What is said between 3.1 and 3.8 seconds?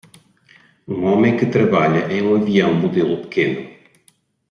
pequeno.